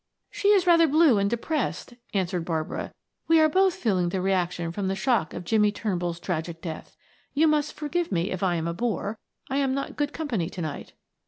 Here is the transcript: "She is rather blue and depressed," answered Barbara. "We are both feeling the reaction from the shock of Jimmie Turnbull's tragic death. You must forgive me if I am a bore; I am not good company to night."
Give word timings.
"She 0.31 0.47
is 0.47 0.65
rather 0.65 0.87
blue 0.87 1.19
and 1.19 1.29
depressed," 1.29 1.93
answered 2.11 2.43
Barbara. 2.43 2.91
"We 3.27 3.39
are 3.39 3.47
both 3.47 3.75
feeling 3.75 4.09
the 4.09 4.19
reaction 4.19 4.71
from 4.71 4.87
the 4.87 4.95
shock 4.95 5.31
of 5.31 5.43
Jimmie 5.43 5.71
Turnbull's 5.71 6.19
tragic 6.19 6.59
death. 6.59 6.95
You 7.35 7.47
must 7.47 7.73
forgive 7.73 8.11
me 8.11 8.31
if 8.31 8.41
I 8.41 8.55
am 8.55 8.67
a 8.67 8.73
bore; 8.73 9.19
I 9.47 9.57
am 9.57 9.75
not 9.75 9.97
good 9.97 10.11
company 10.11 10.49
to 10.49 10.61
night." 10.63 10.93